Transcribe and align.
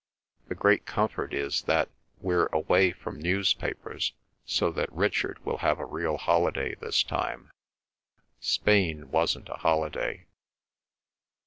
The 0.47 0.55
great 0.55 0.87
comfort 0.87 1.31
is 1.31 1.61
that 1.67 1.87
we're 2.17 2.47
away 2.47 2.91
from 2.91 3.19
newspapers, 3.21 4.13
so 4.47 4.71
that 4.71 4.91
Richard 4.91 5.45
will 5.45 5.57
have 5.59 5.77
a 5.77 5.85
real 5.85 6.17
holiday 6.17 6.73
this 6.73 7.03
time. 7.03 7.51
Spain 8.39 9.11
wasn't 9.11 9.49
a 9.49 9.53
holiday. 9.61 10.25